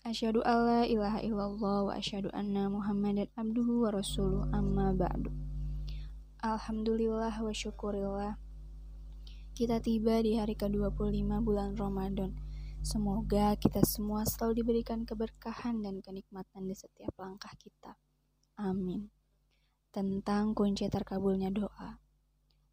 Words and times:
Asyhadu 0.00 0.40
an 0.48 0.58
la 0.64 0.82
ilaha 0.88 1.20
illallah 1.20 1.84
Wa 1.84 1.92
asyhadu 2.00 2.32
anna 2.32 2.72
muhammadan 2.72 3.28
abduhu 3.36 3.84
wa 3.84 3.92
rasuluh 3.92 4.48
Amma 4.48 4.96
ba'du. 4.96 5.28
Alhamdulillah 6.40 7.36
wa 7.36 7.52
syukurillah. 7.52 8.40
Kita 9.52 9.76
tiba 9.84 10.24
di 10.24 10.40
hari 10.40 10.56
ke-25 10.56 11.44
bulan 11.44 11.76
Ramadan. 11.76 12.32
Semoga 12.80 13.52
kita 13.60 13.84
semua 13.84 14.24
selalu 14.24 14.64
diberikan 14.64 15.04
keberkahan 15.04 15.84
dan 15.84 16.00
kenikmatan 16.00 16.64
di 16.64 16.72
setiap 16.72 17.12
langkah 17.20 17.52
kita. 17.60 18.00
Amin. 18.56 19.12
Tentang 19.92 20.56
kunci 20.56 20.88
terkabulnya 20.88 21.52
doa. 21.52 22.00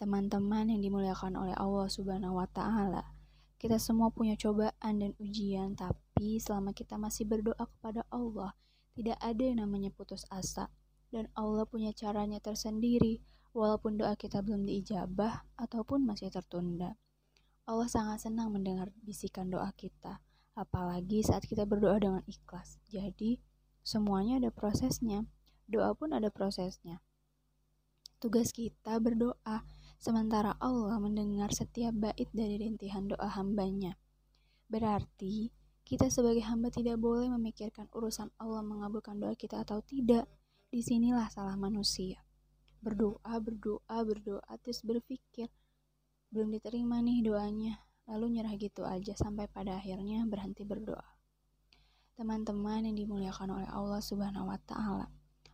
Teman-teman 0.00 0.72
yang 0.72 0.80
dimuliakan 0.80 1.36
oleh 1.36 1.52
Allah 1.52 1.84
subhanahu 1.84 2.40
wa 2.40 2.48
ta'ala 2.48 3.12
Kita 3.60 3.76
semua 3.76 4.08
punya 4.08 4.32
cobaan 4.32 4.96
dan 4.96 5.12
ujian 5.20 5.76
Tapi 5.76 6.09
selama 6.42 6.76
kita 6.76 7.00
masih 7.00 7.24
berdoa 7.24 7.64
kepada 7.78 8.04
Allah 8.12 8.52
Tidak 8.92 9.16
ada 9.16 9.42
yang 9.42 9.64
namanya 9.64 9.88
putus 9.88 10.28
asa 10.28 10.68
Dan 11.08 11.32
Allah 11.32 11.64
punya 11.64 11.96
caranya 11.96 12.38
tersendiri 12.38 13.24
walaupun 13.50 13.98
doa 13.98 14.14
kita 14.14 14.42
belum 14.42 14.66
diijabah 14.66 15.42
ataupun 15.58 16.06
masih 16.06 16.30
tertunda. 16.30 16.94
Allah 17.66 17.86
sangat 17.90 18.26
senang 18.26 18.50
mendengar 18.54 18.90
bisikan 19.02 19.50
doa 19.50 19.70
kita, 19.74 20.22
apalagi 20.58 21.22
saat 21.22 21.46
kita 21.46 21.66
berdoa 21.66 21.98
dengan 21.98 22.22
ikhlas. 22.26 22.82
Jadi, 22.90 23.38
semuanya 23.82 24.42
ada 24.42 24.50
prosesnya. 24.50 25.26
Doa 25.70 25.94
pun 25.94 26.10
ada 26.10 26.30
prosesnya. 26.34 26.98
Tugas 28.18 28.50
kita 28.50 28.98
berdoa, 28.98 29.64
sementara 30.02 30.58
Allah 30.58 30.98
mendengar 30.98 31.54
setiap 31.54 31.94
bait 31.94 32.28
dari 32.34 32.58
rintihan 32.58 33.06
doa 33.06 33.30
hambanya. 33.38 33.94
Berarti, 34.66 35.54
kita 35.84 36.06
sebagai 36.08 36.44
hamba 36.46 36.70
tidak 36.70 37.00
boleh 37.00 37.30
memikirkan 37.32 37.90
urusan 37.90 38.30
Allah 38.38 38.62
mengabulkan 38.62 39.18
doa 39.18 39.34
kita 39.34 39.62
atau 39.62 39.82
tidak. 39.82 40.28
Di 40.70 40.86
sinilah 40.86 41.26
salah 41.28 41.58
manusia. 41.58 42.22
Berdoa 42.78 43.34
berdoa 43.42 43.98
berdoa 44.06 44.52
terus 44.62 44.86
berpikir. 44.86 45.50
Belum 46.30 46.54
diterima 46.54 47.02
nih 47.02 47.26
doanya. 47.26 47.82
Lalu 48.06 48.38
nyerah 48.38 48.54
gitu 48.54 48.86
aja 48.86 49.18
sampai 49.18 49.50
pada 49.50 49.78
akhirnya 49.82 50.22
berhenti 50.30 50.62
berdoa. 50.62 51.18
Teman-teman 52.14 52.86
yang 52.86 52.94
dimuliakan 52.94 53.58
oleh 53.58 53.68
Allah 53.70 53.98
subhanahu 53.98 54.46
wa 54.46 54.58
ta'ala 54.62 55.10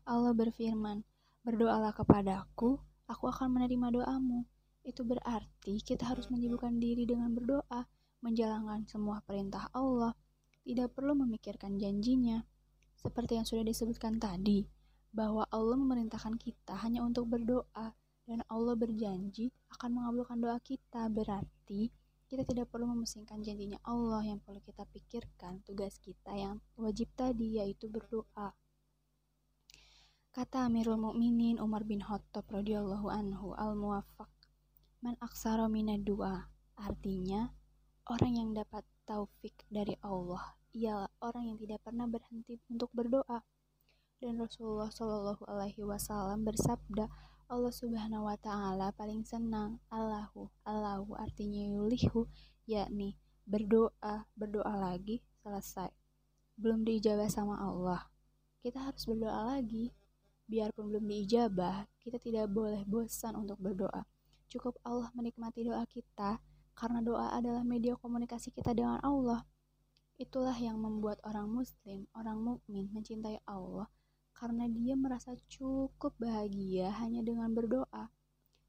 Allah 0.07 0.31
berfirman 0.39 1.03
berdoalah 1.43 1.91
kepadaku 1.91 2.79
aku 3.11 3.25
akan 3.27 3.59
menerima 3.59 3.91
doamu. 3.91 4.47
Itu 4.87 5.03
berarti 5.03 5.83
kita 5.83 6.07
harus 6.07 6.31
menyibukkan 6.31 6.79
diri 6.79 7.03
dengan 7.11 7.35
berdoa 7.35 7.91
menjalankan 8.27 8.83
semua 8.91 9.23
perintah 9.23 9.71
Allah 9.71 10.19
tidak 10.67 10.99
perlu 10.99 11.15
memikirkan 11.15 11.79
janjinya 11.79 12.43
seperti 12.99 13.39
yang 13.39 13.47
sudah 13.47 13.63
disebutkan 13.63 14.19
tadi 14.19 14.67
bahwa 15.15 15.47
Allah 15.55 15.79
memerintahkan 15.79 16.35
kita 16.37 16.75
hanya 16.83 17.07
untuk 17.07 17.31
berdoa 17.31 17.95
dan 18.27 18.43
Allah 18.51 18.75
berjanji 18.75 19.55
akan 19.78 20.03
mengabulkan 20.03 20.43
doa 20.43 20.59
kita. 20.59 21.06
Berarti 21.06 21.89
kita 22.27 22.43
tidak 22.43 22.75
perlu 22.75 22.91
memusingkan 22.91 23.41
janjinya 23.41 23.78
Allah 23.87 24.27
yang 24.27 24.43
perlu 24.43 24.59
kita 24.59 24.83
pikirkan 24.91 25.62
tugas 25.62 26.03
kita 26.03 26.34
yang 26.34 26.59
wajib 26.75 27.06
tadi 27.15 27.62
yaitu 27.62 27.87
berdoa. 27.87 28.53
Kata 30.34 30.69
Amirul 30.69 31.00
Mukminin 31.00 31.56
Umar 31.62 31.87
bin 31.89 32.05
Khattab 32.05 32.45
radhiyallahu 32.53 33.09
anhu 33.09 33.56
al-muwaffaq 33.56 34.29
man 35.00 35.17
aksara 35.23 35.65
minad 35.71 36.05
doa 36.05 36.50
artinya 36.77 37.56
orang 38.06 38.39
yang 38.39 38.50
dapat 38.55 38.87
taufik 39.03 39.67
dari 39.67 39.99
Allah 40.06 40.55
ialah 40.71 41.11
orang 41.19 41.50
yang 41.50 41.59
tidak 41.59 41.83
pernah 41.83 42.06
berhenti 42.06 42.62
untuk 42.71 42.91
berdoa. 42.94 43.43
Dan 44.17 44.41
Rasulullah 44.41 44.89
Shallallahu 44.89 45.44
Alaihi 45.44 45.84
Wasallam 45.84 46.47
bersabda 46.47 47.11
Allah 47.47 47.75
Subhanahu 47.75 48.31
Wa 48.31 48.39
Taala 48.41 48.94
paling 48.94 49.27
senang 49.27 49.83
Allahu. 49.91 50.49
Allahu 50.65 51.19
artinya 51.19 51.67
yulihu 51.67 52.31
yakni 52.65 53.19
berdoa 53.47 54.27
berdoa 54.34 54.75
lagi 54.75 55.21
selesai. 55.43 55.91
Belum 56.56 56.87
diijabah 56.87 57.28
sama 57.28 57.61
Allah. 57.61 58.09
Kita 58.62 58.87
harus 58.87 59.05
berdoa 59.05 59.55
lagi. 59.59 59.93
Biarpun 60.47 60.94
belum 60.94 61.05
diijabah 61.11 61.91
kita 62.00 62.23
tidak 62.23 62.47
boleh 62.55 62.87
bosan 62.87 63.34
untuk 63.34 63.59
berdoa. 63.59 64.06
Cukup 64.47 64.78
Allah 64.87 65.11
menikmati 65.12 65.67
doa 65.67 65.83
kita 65.91 66.38
karena 66.76 67.00
doa 67.00 67.32
adalah 67.32 67.64
media 67.64 67.97
komunikasi 67.97 68.53
kita 68.53 68.76
dengan 68.76 69.00
Allah 69.00 69.42
itulah 70.16 70.56
yang 70.56 70.81
membuat 70.81 71.20
orang 71.28 71.48
muslim 71.48 72.09
orang 72.16 72.41
mukmin 72.41 72.88
mencintai 72.92 73.41
Allah 73.44 73.88
karena 74.37 74.69
dia 74.69 74.92
merasa 74.92 75.32
cukup 75.48 76.12
bahagia 76.20 76.92
hanya 77.00 77.25
dengan 77.25 77.56
berdoa. 77.56 78.12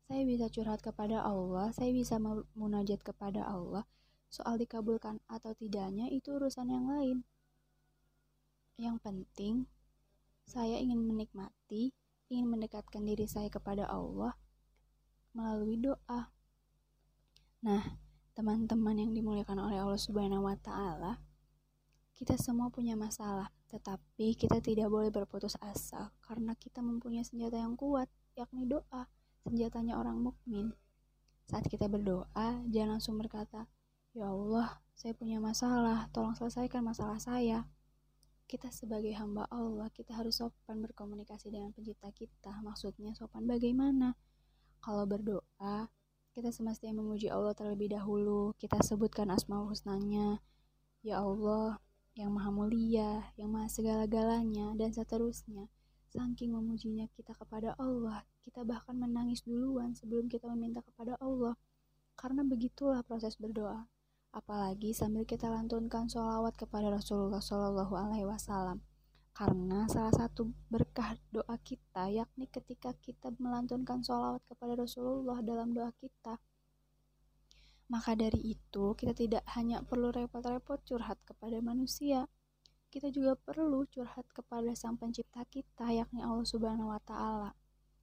Saya 0.08 0.24
bisa 0.24 0.48
curhat 0.48 0.80
kepada 0.80 1.20
Allah, 1.20 1.76
saya 1.76 1.92
bisa 1.92 2.16
munajat 2.56 3.04
kepada 3.04 3.44
Allah. 3.44 3.84
Soal 4.32 4.56
dikabulkan 4.56 5.20
atau 5.28 5.52
tidaknya 5.52 6.08
itu 6.08 6.40
urusan 6.40 6.72
yang 6.72 6.88
lain. 6.88 7.28
Yang 8.80 9.04
penting, 9.04 9.56
saya 10.48 10.80
ingin 10.80 11.04
menikmati, 11.04 11.92
ingin 12.32 12.48
mendekatkan 12.48 13.04
diri 13.04 13.28
saya 13.28 13.52
kepada 13.52 13.84
Allah 13.92 14.40
melalui 15.36 15.76
doa. 15.76 16.32
Nah, 17.66 17.82
teman-teman 18.38 18.94
yang 19.02 19.12
dimuliakan 19.18 19.58
oleh 19.58 19.82
Allah 19.82 19.98
Subhanahu 19.98 20.46
wa 20.46 20.54
taala, 20.62 21.18
kita 22.14 22.38
semua 22.38 22.70
punya 22.70 22.94
masalah, 22.94 23.50
tetapi 23.74 24.38
kita 24.38 24.62
tidak 24.62 24.94
boleh 24.94 25.10
berputus 25.10 25.58
asa 25.58 26.14
karena 26.22 26.54
kita 26.54 26.86
mempunyai 26.86 27.26
senjata 27.26 27.58
yang 27.58 27.74
kuat, 27.74 28.06
yakni 28.38 28.70
doa, 28.70 29.10
senjatanya 29.42 29.98
orang 29.98 30.22
mukmin. 30.22 30.70
Saat 31.50 31.66
kita 31.66 31.90
berdoa, 31.90 32.62
jangan 32.70 32.98
langsung 32.98 33.18
berkata, 33.18 33.66
"Ya 34.14 34.30
Allah, 34.30 34.78
saya 34.94 35.18
punya 35.18 35.42
masalah, 35.42 36.06
tolong 36.14 36.38
selesaikan 36.38 36.86
masalah 36.86 37.18
saya." 37.18 37.66
Kita 38.46 38.70
sebagai 38.70 39.12
hamba 39.18 39.50
Allah, 39.50 39.90
kita 39.90 40.14
harus 40.14 40.40
sopan 40.40 40.78
berkomunikasi 40.86 41.50
dengan 41.50 41.74
pencipta 41.74 42.14
kita. 42.14 42.54
Maksudnya 42.62 43.18
sopan 43.18 43.50
bagaimana? 43.50 44.14
Kalau 44.80 45.04
berdoa, 45.10 45.90
kita 46.38 46.54
semestinya 46.54 47.02
memuji 47.02 47.34
Allah 47.34 47.58
terlebih 47.58 47.98
dahulu. 47.98 48.54
Kita 48.62 48.78
sebutkan 48.86 49.34
asmaul 49.34 49.74
husnanya. 49.74 50.38
Ya 51.02 51.26
Allah, 51.26 51.82
yang 52.14 52.30
maha 52.30 52.54
mulia, 52.54 53.34
yang 53.42 53.50
maha 53.50 53.66
segala-galanya, 53.66 54.78
dan 54.78 54.94
seterusnya. 54.94 55.66
Saking 56.14 56.54
memujinya 56.54 57.10
kita 57.18 57.34
kepada 57.34 57.74
Allah, 57.82 58.22
kita 58.46 58.62
bahkan 58.62 59.02
menangis 59.02 59.42
duluan 59.50 59.98
sebelum 59.98 60.30
kita 60.30 60.46
meminta 60.54 60.86
kepada 60.86 61.18
Allah. 61.18 61.58
Karena 62.14 62.46
begitulah 62.46 63.02
proses 63.02 63.34
berdoa. 63.42 63.90
Apalagi 64.30 64.94
sambil 64.94 65.26
kita 65.26 65.50
lantunkan 65.50 66.06
sholawat 66.06 66.54
kepada 66.54 66.94
Rasulullah 66.94 67.42
Shallallahu 67.42 67.98
Alaihi 67.98 68.30
Wasallam. 68.30 68.86
Karena 69.38 69.86
salah 69.86 70.10
satu 70.18 70.50
berkah 70.66 71.14
doa 71.30 71.62
kita 71.62 72.10
yakni 72.10 72.50
ketika 72.50 72.98
kita 72.98 73.30
melantunkan 73.38 74.02
sholawat 74.02 74.42
kepada 74.50 74.74
Rasulullah 74.74 75.46
dalam 75.46 75.78
doa 75.78 75.94
kita, 75.94 76.42
maka 77.86 78.18
dari 78.18 78.58
itu, 78.58 78.98
kita 78.98 79.14
tidak 79.14 79.46
hanya 79.54 79.86
perlu 79.86 80.10
repot-repot 80.10 80.82
curhat 80.90 81.22
kepada 81.22 81.62
manusia, 81.62 82.26
kita 82.90 83.14
juga 83.14 83.38
perlu 83.38 83.86
curhat 83.88 84.26
kepada 84.34 84.74
Sang 84.74 84.98
Pencipta 84.98 85.46
kita, 85.46 85.94
yakni 85.94 86.26
Allah 86.26 86.44
Subhanahu 86.44 86.92
wa 86.92 87.00
Ta'ala. 87.06 87.54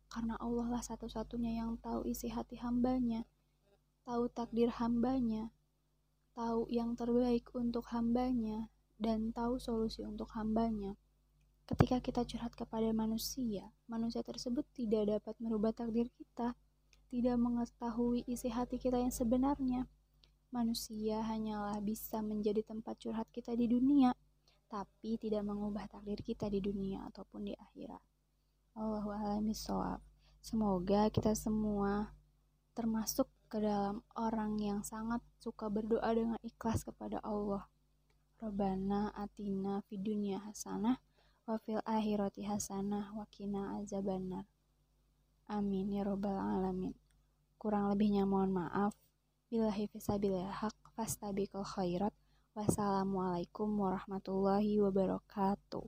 Karena 0.06 0.38
Allah 0.38 0.70
lah 0.70 0.82
satu-satunya 0.86 1.58
yang 1.60 1.76
tahu 1.82 2.06
isi 2.06 2.30
hati 2.30 2.62
hambanya, 2.62 3.26
tahu 4.06 4.30
takdir 4.30 4.70
hambanya, 4.70 5.50
tahu 6.38 6.70
yang 6.70 6.94
terbaik 6.94 7.50
untuk 7.58 7.90
hambanya, 7.90 8.70
dan 9.02 9.34
tahu 9.34 9.58
solusi 9.58 10.06
untuk 10.06 10.30
hambanya. 10.32 10.94
Ketika 11.64 11.96
kita 12.04 12.28
curhat 12.28 12.52
kepada 12.52 12.92
manusia, 12.92 13.72
manusia 13.88 14.20
tersebut 14.20 14.68
tidak 14.76 15.08
dapat 15.08 15.34
merubah 15.40 15.72
takdir 15.72 16.12
kita 16.12 16.52
tidak 17.14 17.38
mengetahui 17.38 18.26
isi 18.26 18.50
hati 18.50 18.74
kita 18.74 18.98
yang 18.98 19.14
sebenarnya. 19.14 19.86
Manusia 20.50 21.22
hanyalah 21.22 21.78
bisa 21.78 22.18
menjadi 22.20 22.66
tempat 22.66 22.98
curhat 22.98 23.30
kita 23.30 23.54
di 23.54 23.70
dunia, 23.70 24.10
tapi 24.66 25.14
tidak 25.16 25.46
mengubah 25.46 25.86
takdir 25.86 26.18
kita 26.18 26.50
di 26.50 26.58
dunia 26.58 27.06
ataupun 27.06 27.46
di 27.46 27.54
akhirat. 27.54 28.02
Allahu 28.74 29.14
a'lam 29.14 29.46
Semoga 30.42 31.06
kita 31.14 31.38
semua 31.38 32.10
termasuk 32.74 33.30
ke 33.46 33.62
dalam 33.62 34.02
orang 34.18 34.58
yang 34.58 34.82
sangat 34.82 35.22
suka 35.38 35.70
berdoa 35.70 36.10
dengan 36.10 36.42
ikhlas 36.42 36.82
kepada 36.82 37.22
Allah. 37.22 37.70
Robbana 38.42 39.14
atina 39.14 39.80
fid 39.86 40.02
dunya 40.02 40.42
hasanah 40.42 40.98
Wafil 41.44 41.84
akhirati 41.84 42.48
hasanah 42.48 43.12
wa 43.12 43.28
qina 43.28 43.76
azabannar. 43.76 44.48
Amin 45.44 45.92
ya 45.92 46.00
robbal 46.00 46.40
alamin. 46.40 46.96
Kurang 47.60 47.92
lebihnya 47.92 48.24
mohon 48.24 48.48
maaf. 48.48 48.96
Billahi 49.52 49.84
fisabilillah 49.92 50.64
haq 50.64 50.76
fastabiqul 50.96 51.68
khairat. 51.68 52.16
Wassalamualaikum 52.56 53.76
warahmatullahi 53.76 54.80
wabarakatuh. 54.80 55.84